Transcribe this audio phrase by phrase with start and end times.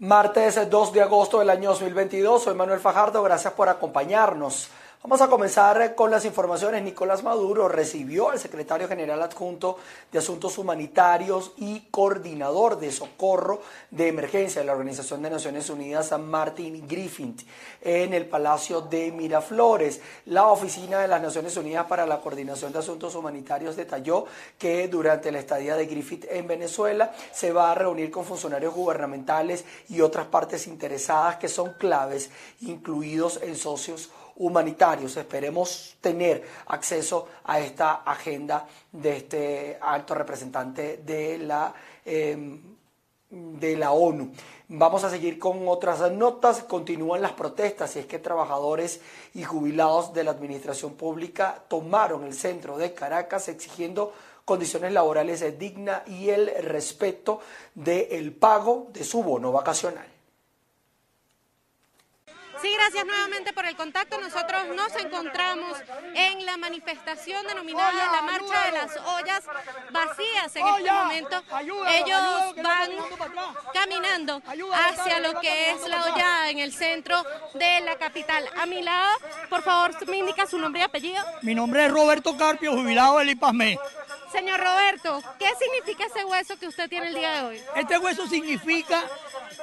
[0.00, 4.70] Martes 2 de agosto del año 2022, soy Manuel Fajardo, gracias por acompañarnos.
[5.00, 6.82] Vamos a comenzar con las informaciones.
[6.82, 9.78] Nicolás Maduro recibió al secretario general adjunto
[10.10, 16.08] de Asuntos Humanitarios y coordinador de socorro de emergencia de la Organización de Naciones Unidas,
[16.08, 17.42] San Martin Griffith,
[17.80, 20.00] en el Palacio de Miraflores.
[20.26, 24.26] La Oficina de las Naciones Unidas para la Coordinación de Asuntos Humanitarios detalló
[24.58, 29.64] que durante la estadía de Griffith en Venezuela se va a reunir con funcionarios gubernamentales
[29.88, 32.30] y otras partes interesadas que son claves,
[32.62, 35.16] incluidos en socios humanitarios.
[35.16, 41.74] Esperemos tener acceso a esta agenda de este alto representante de la,
[42.04, 42.60] em,
[43.30, 44.32] de la ONU.
[44.68, 46.64] Vamos a seguir con otras notas.
[46.64, 49.00] Continúan las protestas y es que trabajadores
[49.34, 54.12] y jubilados de la administración pública tomaron el centro de Caracas exigiendo
[54.44, 57.40] condiciones laborales dignas y el respeto
[57.74, 60.17] del pago de su bono vacacional.
[62.60, 64.20] Sí, gracias nuevamente por el contacto.
[64.20, 65.78] Nosotros nos encontramos
[66.14, 69.44] en la manifestación denominada la Marcha de las Ollas
[69.90, 70.56] Vacías.
[70.56, 71.42] En este momento
[71.88, 72.90] ellos van
[73.72, 74.42] caminando
[74.74, 77.22] hacia lo que es la olla en el centro
[77.54, 78.44] de la capital.
[78.56, 79.12] A mi lado,
[79.48, 81.24] por favor, me indica su nombre y apellido.
[81.42, 83.78] Mi nombre es Roberto Carpio, jubilado del IPASME.
[84.32, 87.62] Señor Roberto, ¿qué significa ese hueso que usted tiene el día de hoy?
[87.76, 89.02] Este hueso significa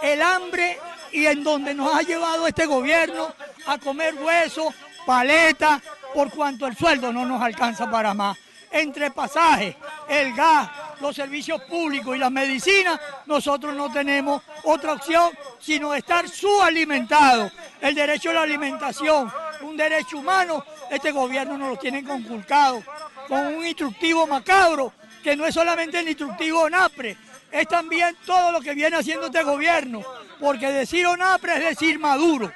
[0.01, 0.79] el hambre
[1.15, 3.33] y en donde nos ha llevado este gobierno
[3.67, 4.73] a comer hueso,
[5.05, 5.81] paleta,
[6.13, 8.37] por cuanto el sueldo no nos alcanza para más.
[8.69, 9.77] Entre pasajes,
[10.09, 16.27] el gas, los servicios públicos y las medicinas, nosotros no tenemos otra opción sino estar
[16.27, 17.49] subalimentados.
[17.79, 22.83] El derecho a la alimentación, un derecho humano, este gobierno nos lo tiene conculcado
[23.29, 24.91] con un instructivo macabro,
[25.23, 27.17] que no es solamente el instructivo NAPRE,
[27.51, 30.01] es también todo lo que viene haciendo este gobierno,
[30.39, 32.51] porque decir ONAPRE es decir Maduro.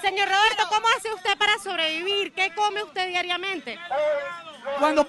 [0.00, 2.32] Señor Roberto, ¿cómo hace usted para sobrevivir?
[2.32, 3.78] ¿Qué come usted diariamente?
[4.78, 5.06] Cuando,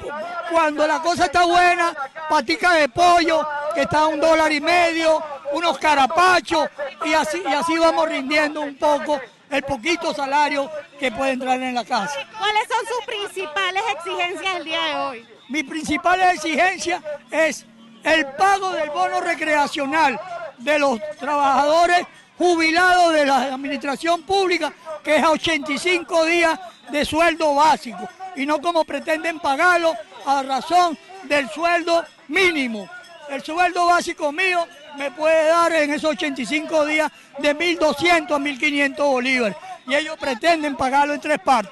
[0.50, 1.94] cuando la cosa está buena,
[2.30, 5.24] patica de pollo, que está a un dólar y medio,
[5.54, 6.70] unos carapachos,
[7.06, 9.20] y así, y así vamos rindiendo un poco
[9.50, 10.70] el poquito salario
[11.00, 12.20] que puede entrar en la casa.
[12.38, 15.28] ¿Cuáles son sus principales exigencias el día de hoy?
[15.50, 17.66] Mi principal exigencia es
[18.04, 20.20] el pago del bono recreacional
[20.58, 22.06] de los trabajadores
[22.38, 24.74] jubilados de la administración pública,
[25.04, 29.94] que es a 85 días de sueldo básico, y no como pretenden pagarlo
[30.26, 32.90] a razón del sueldo mínimo.
[33.30, 38.98] El sueldo básico mío me puede dar en esos 85 días de 1.200 a 1.500
[38.98, 39.58] bolívares,
[39.88, 41.72] y ellos pretenden pagarlo en tres partes,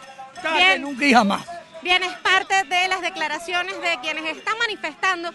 [0.56, 0.81] Bien.
[0.81, 1.41] nunca y jamás.
[1.81, 5.31] Bien, es parte de las declaraciones de quienes están manifestando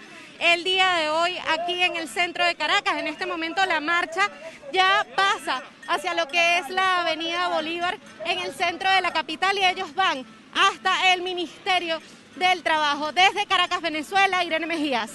[0.53, 2.99] el día de hoy aquí en el centro de Caracas.
[2.99, 4.31] En este momento la marcha
[4.73, 9.57] ya pasa hacia lo que es la avenida Bolívar en el centro de la capital
[9.57, 10.25] y ellos van
[10.55, 12.01] hasta el Ministerio
[12.37, 13.13] del Trabajo.
[13.13, 15.13] Desde Caracas, Venezuela, Irene Mejías.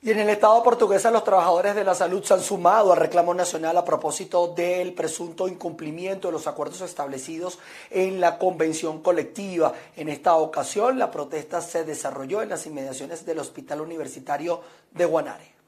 [0.00, 3.34] Y en el Estado portuguesa los trabajadores de la salud se han sumado al reclamo
[3.34, 7.58] nacional a propósito del presunto incumplimiento de los acuerdos establecidos
[7.90, 9.72] en la convención colectiva.
[9.96, 14.60] En esta ocasión la protesta se desarrolló en las inmediaciones del Hospital Universitario
[14.92, 15.58] de Guanare.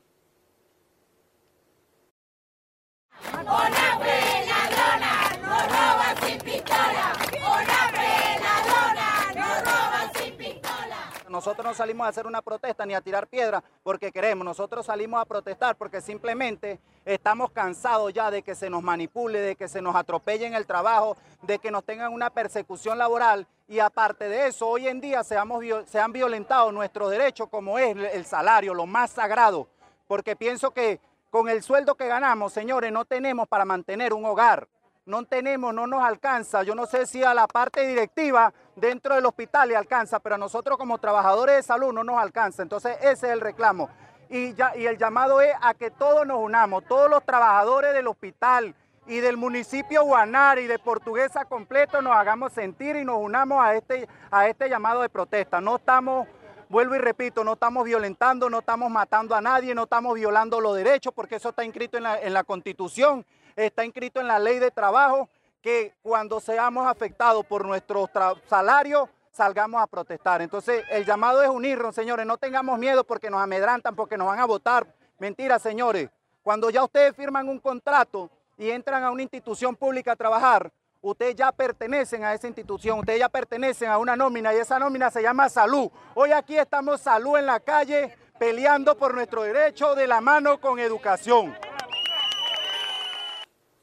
[11.40, 15.22] Nosotros no salimos a hacer una protesta ni a tirar piedra porque queremos, nosotros salimos
[15.22, 19.80] a protestar porque simplemente estamos cansados ya de que se nos manipule, de que se
[19.80, 23.46] nos atropelle en el trabajo, de que nos tengan una persecución laboral.
[23.68, 25.38] Y aparte de eso, hoy en día se,
[25.86, 29.66] se han violentado nuestros derechos como es el salario, lo más sagrado,
[30.06, 31.00] porque pienso que
[31.30, 34.68] con el sueldo que ganamos, señores, no tenemos para mantener un hogar.
[35.06, 36.62] No tenemos, no nos alcanza.
[36.62, 40.38] Yo no sé si a la parte directiva dentro del hospital le alcanza, pero a
[40.38, 42.62] nosotros como trabajadores de salud no nos alcanza.
[42.62, 43.88] Entonces ese es el reclamo.
[44.28, 48.74] Y, el llamado es a que todos nos unamos, todos los trabajadores del hospital
[49.06, 53.74] y del municipio Guanare y de Portuguesa completo nos hagamos sentir y nos unamos a
[53.74, 55.60] este, a este llamado de protesta.
[55.60, 56.28] No estamos
[56.68, 60.76] vuelvo y repito, no estamos violentando, no estamos matando a nadie, no estamos violando los
[60.76, 65.28] derechos, porque eso está inscrito en la Constitución está inscrito en la ley de trabajo
[65.60, 68.08] que cuando seamos afectados por nuestro
[68.48, 70.42] salario salgamos a protestar.
[70.42, 74.40] Entonces, el llamado es unirnos, señores, no tengamos miedo porque nos amedrantan, porque nos van
[74.40, 74.86] a votar.
[75.18, 76.10] Mentira, señores.
[76.42, 80.72] Cuando ya ustedes firman un contrato y entran a una institución pública a trabajar,
[81.02, 85.10] ustedes ya pertenecen a esa institución, ustedes ya pertenecen a una nómina y esa nómina
[85.10, 85.90] se llama salud.
[86.14, 90.78] Hoy aquí estamos salud en la calle peleando por nuestro derecho de la mano con
[90.78, 91.54] educación.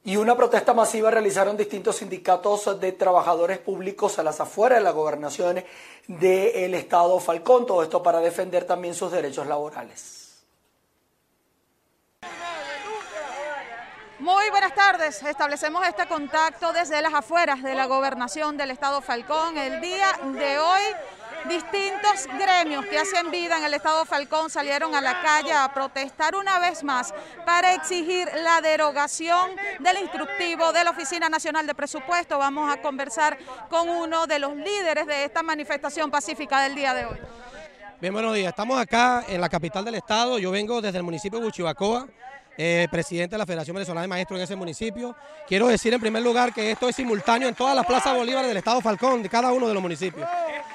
[0.07, 4.91] Y una protesta masiva realizaron distintos sindicatos de trabajadores públicos a las afueras de la
[4.91, 5.61] gobernación
[6.07, 10.45] del estado Falcón, todo esto para defender también sus derechos laborales.
[14.19, 15.21] Muy buenas tardes.
[15.23, 19.57] Establecemos este contacto desde las afueras de la gobernación del estado Falcón.
[19.57, 20.81] El día de hoy
[21.47, 26.35] distintos gremios que hacen vida en el estado Falcón salieron a la calle a protestar
[26.35, 27.13] una vez más
[27.45, 32.37] para exigir la derogación del instructivo de la Oficina Nacional de Presupuesto.
[32.37, 33.37] Vamos a conversar
[33.69, 37.17] con uno de los líderes de esta manifestación pacífica del día de hoy.
[37.99, 38.49] Bien, buenos días.
[38.49, 40.37] Estamos acá en la capital del estado.
[40.37, 42.07] Yo vengo desde el municipio de Buchibacoa.
[42.59, 45.15] Eh, presidente de la Federación Venezolana de Maestros en ese municipio.
[45.47, 48.57] Quiero decir en primer lugar que esto es simultáneo en todas las plazas Bolívar del
[48.57, 50.27] Estado Falcón, de cada uno de los municipios.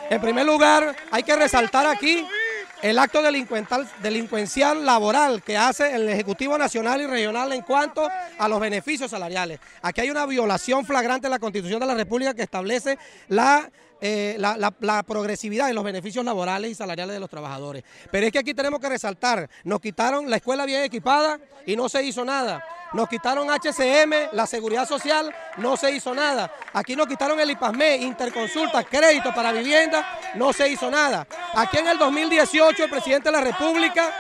[0.08, 2.24] En primer lugar, hay que resaltar aquí
[2.82, 8.08] el acto delincuencial laboral que hace el Ejecutivo Nacional y Regional en cuanto
[8.38, 9.60] a los beneficios salariales.
[9.82, 12.98] Aquí hay una violación flagrante de la Constitución de la República que establece
[13.28, 13.70] la
[14.04, 17.84] eh, la, progresividad en los beneficios laborales y salariales de los trabajadores.
[18.10, 21.88] Pero es que aquí tenemos que resaltar, nos quitaron la escuela bien equipada y no
[21.88, 22.64] se hizo nada.
[22.92, 26.52] Nos quitaron HCM, la seguridad social, no se hizo nada.
[26.74, 31.26] Aquí nos quitaron el IPASME, interconsulta, crédito para vivienda, no se hizo nada.
[31.54, 34.12] Aquí en el 2018 el presidente de la República,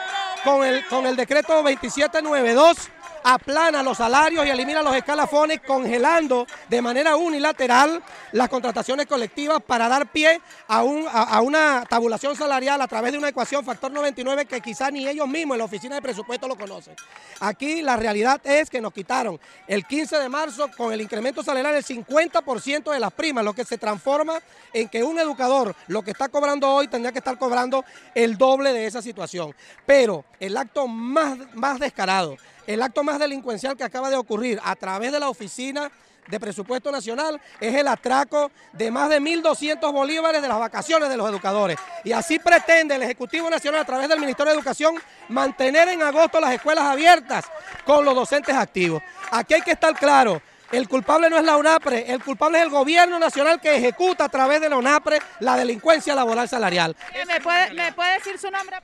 [0.42, 2.90] con el, con el decreto 2792,
[3.24, 8.02] aplana los salarios y elimina los escalafones, congelando de manera unilateral
[8.32, 13.18] las contrataciones colectivas para dar pie a, un, a, una tabulación salarial a través de
[13.18, 16.56] una ecuación factor 99 que quizá ni ellos mismos en la oficina de presupuesto lo
[16.56, 16.94] conocen.
[17.40, 21.74] Aquí la realidad es que nos quitaron el 15 de marzo con el incremento salarial
[21.74, 24.40] del 50% de las primas, lo que se transforma
[24.72, 27.84] en que un educador lo que está cobrando hoy tendría que estar cobrando
[28.14, 29.54] el doble de esa situación.
[29.86, 32.36] Pero el acto más, más descarado,
[32.66, 35.90] el acto más delincuencial que acaba de ocurrir a través de la oficina
[36.28, 41.16] de presupuesto nacional es el atraco de más de 1.200 bolívares de las vacaciones de
[41.16, 41.78] los educadores.
[42.04, 44.94] Y así pretende el Ejecutivo Nacional a través del Ministerio de Educación
[45.28, 47.44] mantener en agosto las escuelas abiertas
[47.84, 49.02] con los docentes activos.
[49.30, 52.70] Aquí hay que estar claro, el culpable no es la UNAPRE, el culpable es el
[52.70, 56.96] gobierno nacional que ejecuta a través de la UNAPRE la delincuencia laboral salarial.
[57.26, 58.78] ¿Me puede, ¿me puede decir su nombre?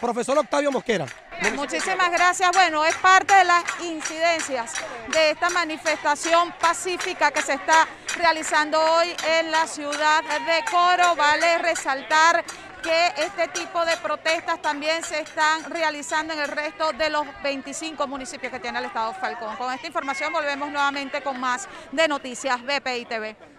[0.00, 1.06] Profesor Octavio Mosquera.
[1.54, 2.50] Muchísimas gracias.
[2.52, 4.72] Bueno, es parte de las incidencias
[5.12, 11.14] de esta manifestación pacífica que se está realizando hoy en la ciudad de Coro.
[11.14, 12.44] Vale resaltar
[12.82, 18.06] que este tipo de protestas también se están realizando en el resto de los 25
[18.06, 19.56] municipios que tiene el Estado Falcón.
[19.56, 23.55] Con esta información volvemos nuevamente con más de Noticias BPI TV.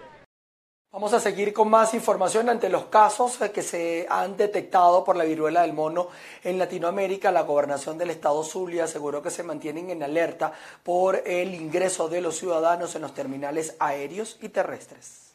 [0.98, 5.26] Vamos a seguir con más información ante los casos que se han detectado por la
[5.26, 6.08] viruela del mono
[6.44, 7.30] en Latinoamérica.
[7.30, 12.20] La gobernación del estado Zulia aseguró que se mantienen en alerta por el ingreso de
[12.20, 15.34] los ciudadanos en los terminales aéreos y terrestres.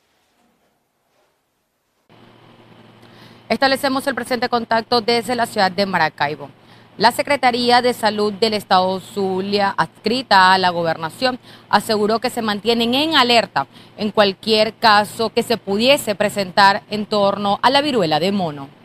[3.49, 6.51] Establecemos el presente contacto desde la ciudad de Maracaibo.
[6.99, 11.39] La Secretaría de Salud del Estado Zulia, adscrita a la gobernación,
[11.71, 13.67] aseguró que se mantienen en alerta
[13.97, 18.82] en cualquier caso que se pudiese presentar en torno a la viruela de mono.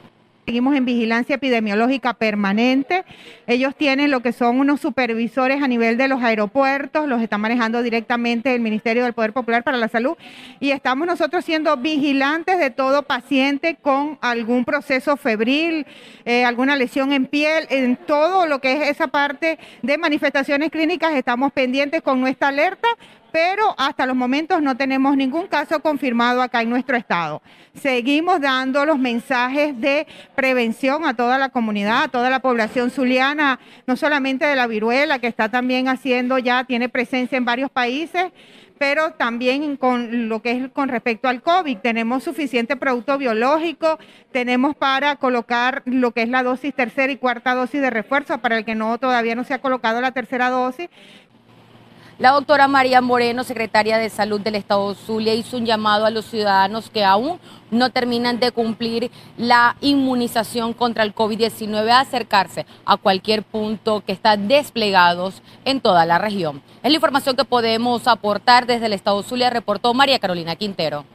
[0.47, 3.03] Seguimos en vigilancia epidemiológica permanente.
[3.47, 7.83] Ellos tienen lo que son unos supervisores a nivel de los aeropuertos, los está manejando
[7.83, 10.15] directamente el Ministerio del Poder Popular para la Salud
[10.61, 15.85] y estamos nosotros siendo vigilantes de todo paciente con algún proceso febril,
[16.23, 21.13] eh, alguna lesión en piel, en todo lo que es esa parte de manifestaciones clínicas
[21.13, 22.87] estamos pendientes con nuestra alerta
[23.31, 27.41] pero hasta los momentos no tenemos ningún caso confirmado acá en nuestro estado.
[27.73, 33.59] Seguimos dando los mensajes de prevención a toda la comunidad, a toda la población zuliana,
[33.85, 38.31] no solamente de la viruela, que está también haciendo ya, tiene presencia en varios países,
[38.77, 41.77] pero también con lo que es con respecto al COVID.
[41.79, 43.97] Tenemos suficiente producto biológico,
[44.31, 48.57] tenemos para colocar lo que es la dosis tercera y cuarta dosis de refuerzo para
[48.57, 50.89] el que no todavía no se ha colocado la tercera dosis
[52.19, 56.25] la doctora María Moreno, secretaria de Salud del Estado Zulia, hizo un llamado a los
[56.25, 62.97] ciudadanos que aún no terminan de cumplir la inmunización contra el COVID-19 a acercarse a
[62.97, 66.63] cualquier punto que está desplegados en toda la región.
[66.81, 71.05] Es la información que podemos aportar desde el Estado Zulia, reportó María Carolina Quintero.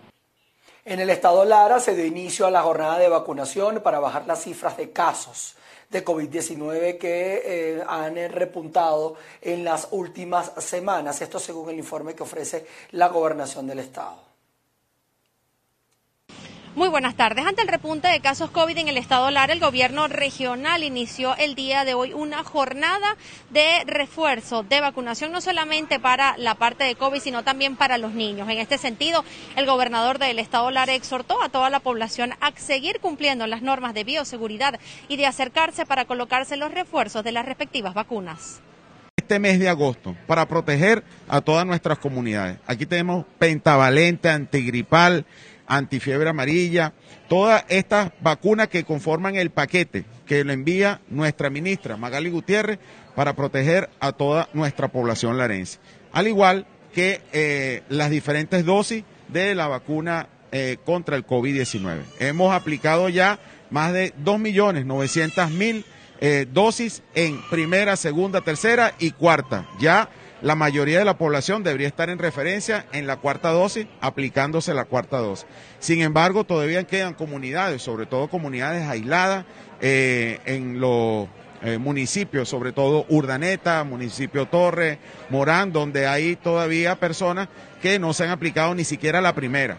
[0.85, 4.43] En el estado Lara se dio inicio a la jornada de vacunación para bajar las
[4.43, 5.57] cifras de casos
[5.93, 11.21] de COVID-19 que eh, han repuntado en las últimas semanas.
[11.21, 14.32] Esto según el informe que ofrece la gobernación del estado.
[16.75, 17.45] Muy buenas tardes.
[17.45, 21.55] Ante el repunte de casos COVID en el estado Lara, el gobierno regional inició el
[21.55, 23.19] día de hoy una jornada
[23.51, 28.15] de refuerzo de vacunación, no solamente para la parte de COVID, sino también para los
[28.15, 28.49] niños.
[28.49, 29.23] En este sentido,
[29.55, 33.93] el gobernador del estado Lara exhortó a toda la población a seguir cumpliendo las normas
[33.93, 38.63] de bioseguridad y de acercarse para colocarse los refuerzos de las respectivas vacunas
[39.33, 42.59] este mes de agosto para proteger a todas nuestras comunidades.
[42.67, 45.25] Aquí tenemos pentavalente, antigripal,
[45.77, 46.93] antifiebre amarilla,
[47.29, 52.79] todas estas vacunas que conforman el paquete que lo envía nuestra ministra Magali Gutiérrez
[53.15, 55.79] para proteger a toda nuestra población larense.
[56.13, 62.03] Al igual que eh, las diferentes dosis de la vacuna eh, contra el COVID-19.
[62.21, 63.39] Hemos aplicado ya
[63.71, 65.85] más de 2.900.000
[66.21, 69.67] eh, dosis en primera, segunda, tercera y cuarta.
[69.81, 70.11] Ya
[70.43, 74.85] la mayoría de la población debería estar en referencia en la cuarta dosis, aplicándose la
[74.85, 75.47] cuarta dosis.
[75.79, 79.45] Sin embargo, todavía quedan comunidades, sobre todo comunidades aisladas
[79.81, 81.29] eh, en los
[81.63, 84.99] eh, municipios, sobre todo Urdaneta, municipio Torre,
[85.31, 87.49] Morán, donde hay todavía personas
[87.81, 89.79] que no se han aplicado ni siquiera la primera.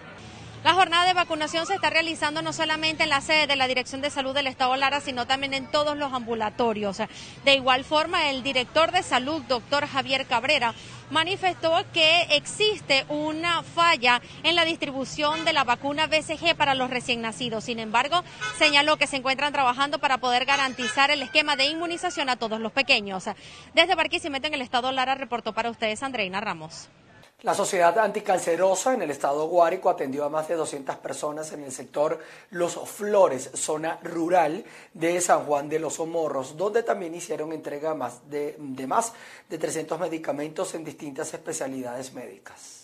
[0.63, 3.99] La jornada de vacunación se está realizando no solamente en la sede de la Dirección
[3.99, 6.99] de Salud del Estado Lara, sino también en todos los ambulatorios.
[7.43, 10.73] De igual forma, el director de salud, doctor Javier Cabrera,
[11.09, 17.21] manifestó que existe una falla en la distribución de la vacuna BCG para los recién
[17.21, 17.65] nacidos.
[17.65, 18.23] Sin embargo,
[18.57, 22.71] señaló que se encuentran trabajando para poder garantizar el esquema de inmunización a todos los
[22.71, 23.25] pequeños.
[23.73, 26.87] Desde Barquisimeto, en el Estado Lara, reportó para ustedes Andreina Ramos.
[27.43, 31.73] La Sociedad Anticancerosa en el estado Guárico atendió a más de 200 personas en el
[31.73, 32.17] sector
[32.51, 37.97] Los Flores, zona rural de San Juan de los Somorros, donde también hicieron entrega
[38.29, 39.11] de, de más
[39.49, 42.82] de 300 medicamentos en distintas especialidades médicas.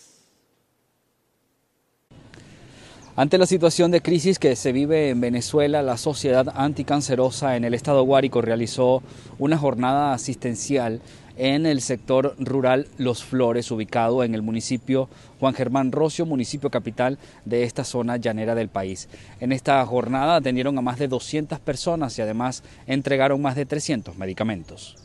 [3.16, 7.74] Ante la situación de crisis que se vive en Venezuela, la Sociedad Anticancerosa en el
[7.74, 9.02] estado Guárico realizó
[9.38, 11.02] una jornada asistencial
[11.36, 15.08] en el sector rural Los Flores, ubicado en el municipio
[15.40, 19.08] Juan Germán Rocio, municipio capital de esta zona llanera del país.
[19.40, 24.16] En esta jornada atendieron a más de 200 personas y además entregaron más de 300
[24.18, 24.96] medicamentos.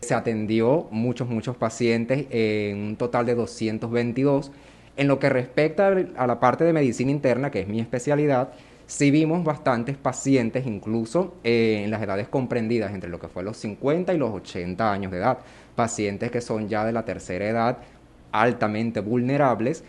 [0.00, 4.52] Se atendió muchos, muchos pacientes, en un total de 222.
[5.00, 8.50] En lo que respecta a la parte de medicina interna, que es mi especialidad,
[8.86, 13.56] sí vimos bastantes pacientes, incluso eh, en las edades comprendidas entre lo que fue los
[13.56, 15.38] 50 y los 80 años de edad,
[15.74, 17.78] pacientes que son ya de la tercera edad,
[18.30, 19.84] altamente vulnerables.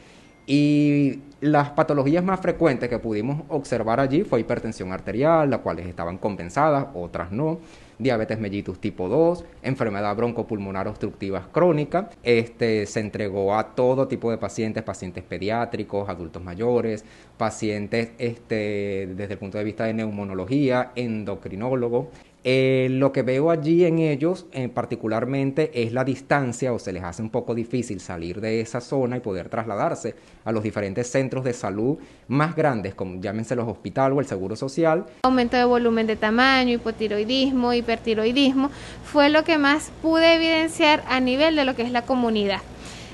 [0.48, 6.20] Y las patologías más frecuentes que pudimos observar allí fue hipertensión arterial, las cuales estaban
[6.20, 7.60] compensadas, otras no
[8.02, 12.10] diabetes mellitus tipo 2, enfermedad broncopulmonar obstructiva crónica.
[12.24, 17.06] Este, se entregó a todo tipo de pacientes, pacientes pediátricos, adultos mayores,
[17.38, 22.12] pacientes este, desde el punto de vista de neumonología, endocrinólogo.
[22.44, 27.04] Eh, lo que veo allí en ellos eh, particularmente es la distancia o se les
[27.04, 31.44] hace un poco difícil salir de esa zona y poder trasladarse a los diferentes centros
[31.44, 35.06] de salud más grandes, como llámense los hospitales o el seguro social.
[35.22, 38.72] Aumento de volumen de tamaño, hipotiroidismo, hipertiroidismo,
[39.04, 42.62] fue lo que más pude evidenciar a nivel de lo que es la comunidad.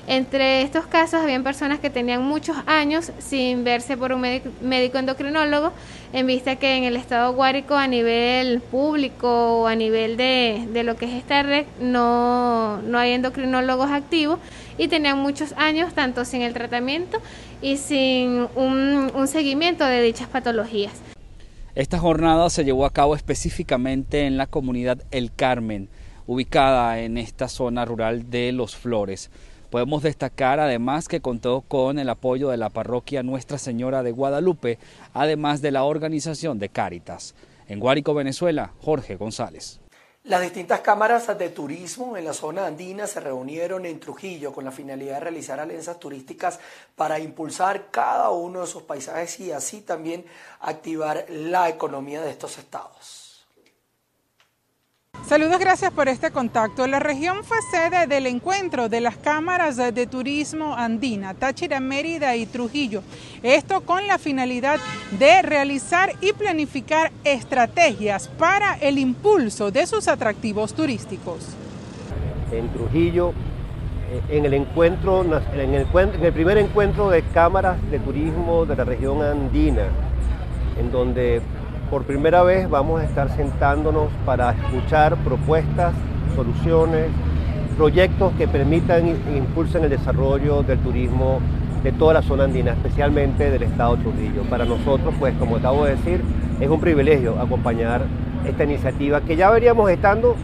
[0.09, 5.73] Entre estos casos habían personas que tenían muchos años sin verse por un médico endocrinólogo,
[6.13, 10.95] en vista que en el estado guárico a nivel público o a nivel de, lo
[10.95, 14.39] que es esta red no, no hay endocrinólogos activos
[14.77, 17.17] y tenían muchos años tanto sin el tratamiento
[17.61, 20.93] y sin un, un seguimiento de dichas patologías.
[21.75, 25.89] Esta jornada se llevó a cabo específicamente en la comunidad El Carmen,
[26.27, 29.29] ubicada en esta zona rural de Los Flores.
[29.69, 34.79] Podemos destacar además que contó con el apoyo de la parroquia Nuestra Señora de Guadalupe,
[35.13, 37.35] además de la organización de Cáritas.
[37.67, 39.81] En Guárico, Venezuela, Jorge González.
[40.23, 44.71] Las distintas cámaras de turismo en la zona andina se reunieron en Trujillo con la
[44.71, 46.59] finalidad de realizar alianzas turísticas
[46.95, 50.25] para impulsar cada uno de sus paisajes y así también
[50.59, 53.26] activar la economía de estos estados.
[55.25, 56.87] Saludos, gracias por este contacto.
[56.87, 62.45] La región fue sede del encuentro de las cámaras de turismo andina, Táchira, Mérida y
[62.45, 63.03] Trujillo.
[63.43, 64.79] Esto con la finalidad
[65.19, 71.39] de realizar y planificar estrategias para el impulso de sus atractivos turísticos.
[72.53, 73.33] En Trujillo,
[74.29, 75.33] en el encuentro, en
[75.73, 79.87] el, en el primer encuentro de cámaras de turismo de la región andina,
[80.79, 81.41] en donde
[81.89, 85.93] por primera vez vamos a estar sentándonos para escuchar propuestas,
[86.35, 87.07] soluciones,
[87.77, 91.39] proyectos que permitan e impulsen el desarrollo del turismo
[91.83, 94.43] de toda la zona andina, especialmente del estado Trujillo.
[94.49, 96.21] Para nosotros, pues como acabo de decir,
[96.59, 98.01] es un privilegio acompañar
[98.45, 100.35] esta iniciativa que ya veríamos estando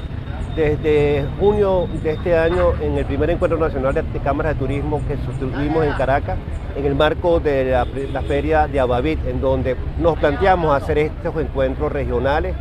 [0.56, 5.18] desde junio de este año en el primer encuentro nacional de cámaras de turismo que
[5.18, 6.38] sostuvimos en Caracas
[6.76, 11.92] en el marco de la, feria de Abavit, en donde nos planteamos hacer estos encuentros
[11.92, 12.56] regionales,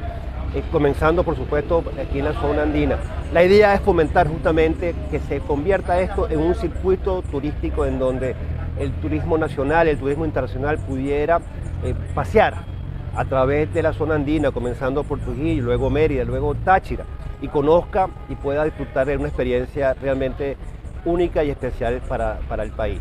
[0.55, 2.97] eh, comenzando por supuesto aquí en la zona andina.
[3.33, 8.35] La idea es fomentar justamente que se convierta esto en un circuito turístico en donde
[8.79, 11.41] el turismo nacional, el turismo internacional pudiera
[11.85, 12.55] eh, pasear
[13.15, 17.05] a través de la zona andina, comenzando por Trujillo, luego Mérida, luego Táchira,
[17.43, 20.57] y conozca y pueda disfrutar de una experiencia realmente
[21.05, 23.01] única y especial para, para el país.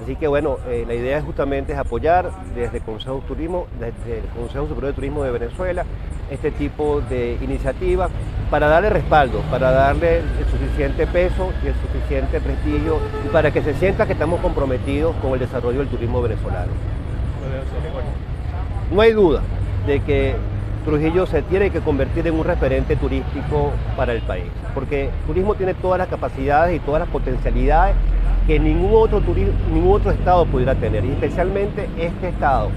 [0.00, 4.18] Así que bueno, eh, la idea es justamente es apoyar desde el Consejo Turismo, desde
[4.18, 5.84] el Consejo Superior de Turismo de Venezuela,
[6.30, 8.10] este tipo de iniciativas
[8.50, 13.62] para darle respaldo, para darle el suficiente peso y el suficiente prestigio y para que
[13.62, 16.72] se sienta que estamos comprometidos con el desarrollo del turismo venezolano.
[18.92, 19.42] No hay duda
[19.86, 20.36] de que
[20.84, 25.54] Trujillo se tiene que convertir en un referente turístico para el país, porque el turismo
[25.54, 27.94] tiene todas las capacidades y todas las potencialidades
[28.46, 29.20] que ningún otro,
[29.72, 32.70] ningún otro estado pudiera tener, y especialmente este estado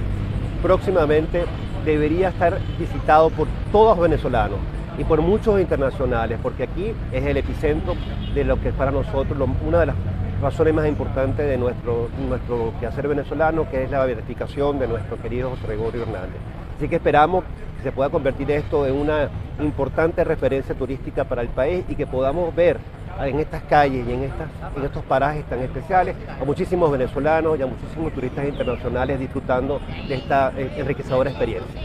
[0.61, 1.45] próximamente
[1.85, 4.59] debería estar visitado por todos los venezolanos
[4.97, 7.95] y por muchos internacionales, porque aquí es el epicentro
[8.35, 9.95] de lo que es para nosotros una de las
[10.41, 15.51] razones más importantes de nuestro, nuestro quehacer venezolano, que es la verificación de nuestro querido
[15.51, 16.39] José Gregorio Hernández.
[16.77, 17.43] Así que esperamos
[17.81, 22.05] que se pueda convertir esto en una importante referencia turística para el país y que
[22.05, 22.77] podamos ver
[23.19, 27.67] en estas calles y en, en estos parajes tan especiales a muchísimos venezolanos y a
[27.67, 31.81] muchísimos turistas internacionales disfrutando de esta enriquecedora experiencia.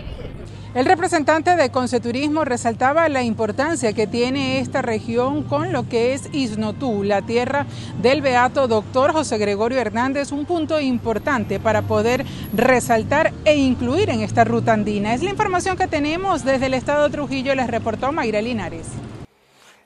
[0.77, 6.29] El representante de Conceturismo resaltaba la importancia que tiene esta región con lo que es
[6.35, 7.65] Isnotú, la tierra
[8.03, 14.21] del beato doctor José Gregorio Hernández, un punto importante para poder resaltar e incluir en
[14.21, 15.15] esta ruta andina.
[15.15, 18.89] Es la información que tenemos desde el estado de Trujillo, les reportó Mayra Linares.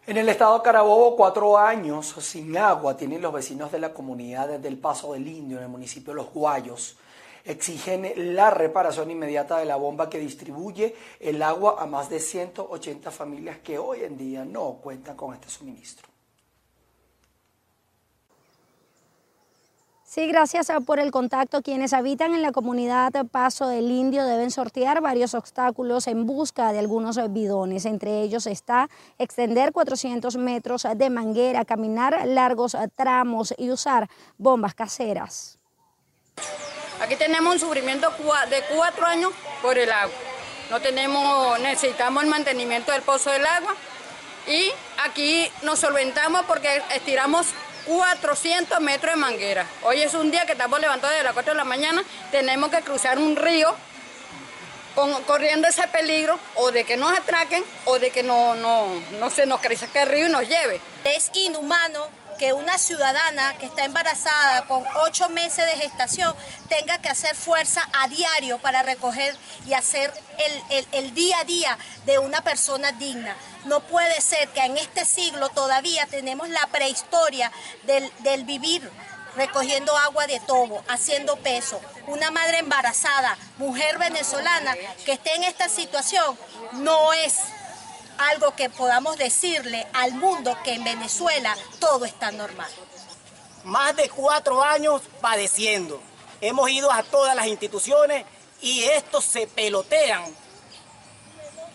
[0.08, 4.58] En el estado de Carabobo, cuatro años sin agua tienen los vecinos de la comunidad
[4.58, 6.96] del Paso del Indio, en el municipio de Los Guayos
[7.50, 13.10] exigen la reparación inmediata de la bomba que distribuye el agua a más de 180
[13.10, 16.10] familias que hoy en día no cuentan con este suministro.
[20.10, 21.62] Sí, gracias por el contacto.
[21.62, 26.80] Quienes habitan en la comunidad Paso del Indio deben sortear varios obstáculos en busca de
[26.80, 27.84] algunos bidones.
[27.84, 35.60] Entre ellos está extender 400 metros de manguera, caminar largos tramos y usar bombas caseras.
[37.00, 38.12] Aquí tenemos un sufrimiento
[38.50, 39.32] de cuatro años
[39.62, 40.14] por el agua.
[40.68, 43.74] No tenemos, necesitamos el mantenimiento del pozo del agua
[44.46, 44.70] y
[45.04, 47.46] aquí nos solventamos porque estiramos
[47.86, 49.66] 400 metros de manguera.
[49.82, 52.82] Hoy es un día que estamos levantados de las 4 de la mañana, tenemos que
[52.82, 53.74] cruzar un río
[55.26, 58.86] corriendo ese peligro o de que nos atraquen o de que no, no,
[59.18, 60.80] no se nos crezca el río y nos lleve.
[61.04, 62.08] Es inhumano
[62.40, 66.34] que una ciudadana que está embarazada con ocho meses de gestación
[66.70, 70.10] tenga que hacer fuerza a diario para recoger y hacer
[70.92, 73.36] el, día a día de una persona digna.
[73.66, 78.90] No puede ser que en este siglo todavía tenemos la prehistoria del, del vivir
[79.36, 81.78] recogiendo agua de tobo, haciendo peso.
[82.06, 84.74] Una madre embarazada, mujer venezolana
[85.04, 86.38] que esté en esta situación
[86.72, 87.36] no es
[88.28, 92.70] algo que podamos decirle al mundo que en Venezuela todo está normal.
[93.64, 96.00] Más de cuatro años padeciendo.
[96.40, 98.24] Hemos ido a todas las instituciones
[98.60, 100.24] y estos se pelotean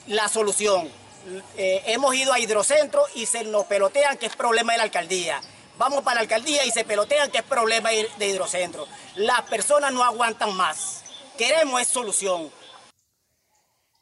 [0.07, 0.89] la solución.
[1.57, 5.41] Eh, hemos ido a hidrocentro y se nos pelotean que es problema de la alcaldía.
[5.77, 8.87] Vamos para la alcaldía y se pelotean que es problema de hidrocentro.
[9.15, 11.01] Las personas no aguantan más.
[11.37, 12.51] Queremos es solución.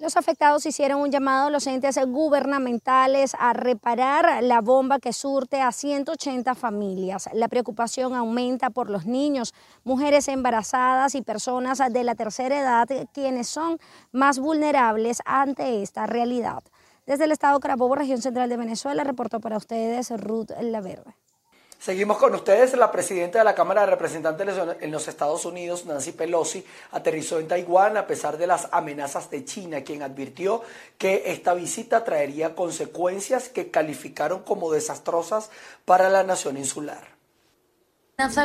[0.03, 5.61] Los afectados hicieron un llamado a los entes gubernamentales a reparar la bomba que surte
[5.61, 7.29] a 180 familias.
[7.31, 9.53] La preocupación aumenta por los niños,
[9.85, 13.77] mujeres embarazadas y personas de la tercera edad, quienes son
[14.11, 16.63] más vulnerables ante esta realidad.
[17.05, 21.15] Desde el estado Carabobo, región central de Venezuela, reportó para ustedes Ruth Laverde.
[21.83, 22.77] Seguimos con ustedes.
[22.77, 27.49] La presidenta de la Cámara de Representantes en los Estados Unidos, Nancy Pelosi, aterrizó en
[27.49, 30.61] Taiwán a pesar de las amenazas de China, quien advirtió
[30.97, 35.49] que esta visita traería consecuencias que calificaron como desastrosas
[35.83, 37.05] para la nación insular.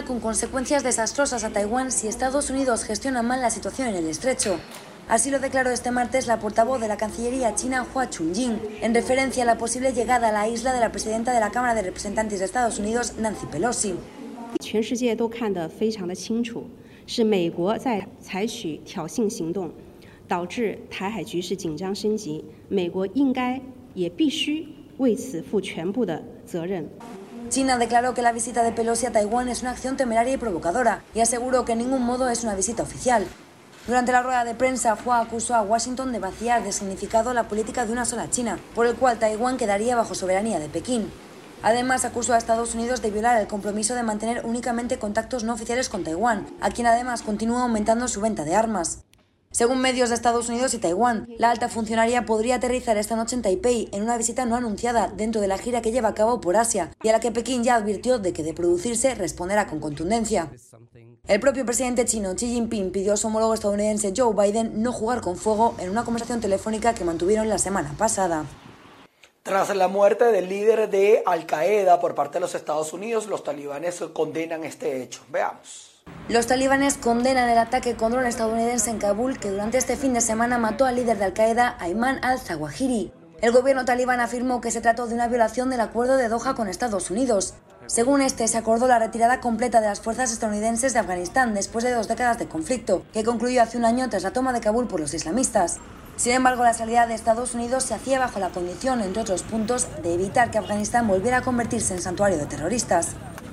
[0.05, 4.59] Con consecuencias desastrosas a Taiwán si Estados Unidos gestiona mal la situación en el estrecho.
[5.09, 9.43] Así lo declaró este martes la portavoz de la Cancillería china Hua Chunying, en referencia
[9.43, 12.41] a la posible llegada a la isla de la presidenta de la Cámara de Representantes
[12.41, 13.95] de Estados Unidos, Nancy Pelosi.
[27.49, 31.03] China declaró que la visita de Pelosi a Taiwán es una acción temeraria y provocadora
[31.15, 33.25] y aseguró que en ningún modo es una visita oficial.
[33.89, 37.87] Durante la rueda de prensa, Hua acusó a Washington de vaciar de significado la política
[37.87, 41.11] de una sola China, por el cual Taiwán quedaría bajo soberanía de Pekín.
[41.63, 45.89] Además, acusó a Estados Unidos de violar el compromiso de mantener únicamente contactos no oficiales
[45.89, 49.05] con Taiwán, a quien además continúa aumentando su venta de armas.
[49.51, 53.43] Según medios de Estados Unidos y Taiwán, la alta funcionaria podría aterrizar esta noche en
[53.43, 56.57] Taipei en una visita no anunciada dentro de la gira que lleva a cabo por
[56.57, 60.51] Asia y a la que Pekín ya advirtió de que de producirse responderá con contundencia.
[61.27, 65.23] El propio presidente chino Xi Jinping pidió a su homólogo estadounidense Joe Biden no jugar
[65.23, 68.45] con fuego en una conversación telefónica que mantuvieron la semana pasada.
[69.43, 73.45] Tras la muerte del líder de Al Qaeda por parte de los Estados Unidos, los
[73.45, 75.23] talibanes condenan este hecho.
[75.31, 75.88] Veamos.
[76.29, 80.21] Los talibanes condenan el ataque con dron estadounidense en Kabul que durante este fin de
[80.21, 83.13] semana mató al líder de Al Qaeda, Ayman al-Zawahiri.
[83.41, 86.69] El gobierno talibán afirmó que se trató de una violación del acuerdo de Doha con
[86.69, 87.55] Estados Unidos.
[87.87, 91.93] Según este, se acordó la retirada completa de las fuerzas estadounidenses de Afganistán después de
[91.93, 95.01] dos décadas de conflicto, que concluyó hace un año tras la toma de Kabul por
[95.01, 95.79] los islamistas.
[96.17, 99.87] Sin embargo, la salida de Estados Unidos se hacía bajo la condición, entre otros puntos,
[100.03, 103.11] de evitar que Afganistán volviera a convertirse en santuario de terroristas.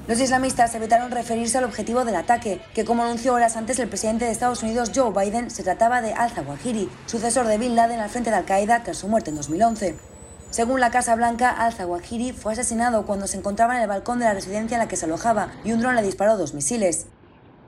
[0.08, 4.26] Los islamistas evitaron referirse al objetivo del ataque, que como anunció horas antes el presidente
[4.26, 8.30] de Estados Unidos Joe Biden, se trataba de al-Zawahiri, sucesor de Bin Laden al frente
[8.30, 9.96] de Al-Qaeda tras su muerte en 2011.
[10.52, 14.36] Según la Casa Blanca, al-Zawahiri fue asesinado cuando se encontraba en el balcón de la
[14.36, 17.08] residencia en la que se alojaba y un dron le disparó dos misiles.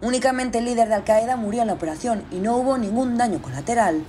[0.03, 4.03] Únicamente el líder de Al-Qaeda murió en la operación y no hubo ningún daño colateral.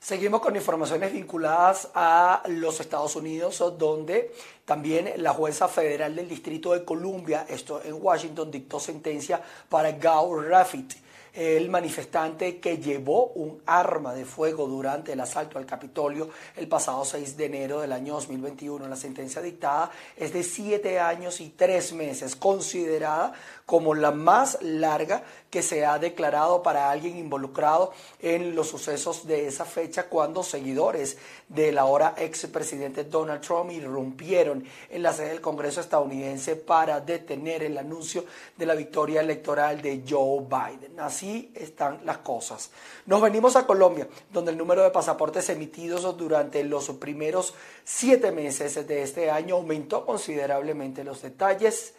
[0.00, 4.32] Seguimos con informaciones vinculadas a los Estados Unidos, donde
[4.64, 10.40] también la jueza federal del Distrito de Columbia, esto en Washington, dictó sentencia para Gao
[10.40, 10.94] Raffit,
[11.34, 17.04] el manifestante que llevó un arma de fuego durante el asalto al Capitolio el pasado
[17.04, 18.88] 6 de enero del año 2021.
[18.88, 23.32] La sentencia dictada es de siete años y tres meses, considerada
[23.70, 29.46] como la más larga que se ha declarado para alguien involucrado en los sucesos de
[29.46, 35.80] esa fecha cuando seguidores del ahora expresidente Donald Trump irrumpieron en la sede del Congreso
[35.80, 38.24] estadounidense para detener el anuncio
[38.56, 40.98] de la victoria electoral de Joe Biden.
[40.98, 42.72] Así están las cosas.
[43.06, 47.54] Nos venimos a Colombia, donde el número de pasaportes emitidos durante los primeros
[47.84, 51.04] siete meses de este año aumentó considerablemente.
[51.04, 51.94] Los detalles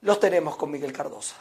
[0.00, 1.36] los tenemos con Miguel Cardosa.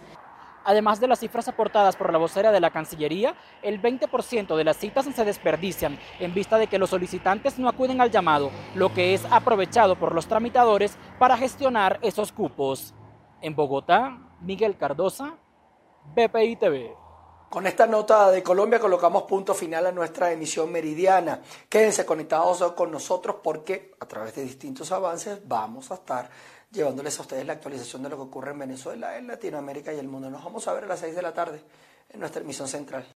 [0.63, 4.77] Además de las cifras aportadas por la vocera de la Cancillería, el 20% de las
[4.77, 9.13] citas se desperdician en vista de que los solicitantes no acuden al llamado, lo que
[9.13, 12.95] es aprovechado por los tramitadores para gestionar esos cupos.
[13.43, 15.35] En Bogotá, Miguel Cardosa,
[16.15, 17.04] BPI TV.
[17.55, 21.39] Con esta nota de Colombia colocamos punto final a nuestra emisión meridiana.
[21.69, 26.29] Quédense conectados con nosotros porque a través de distintos avances vamos a estar
[26.69, 30.09] llevándoles a ustedes la actualización de lo que ocurre en Venezuela, en Latinoamérica y el
[30.09, 30.29] mundo.
[30.29, 31.61] Nos vamos a ver a las 6 de la tarde
[32.09, 33.05] en nuestra emisión central.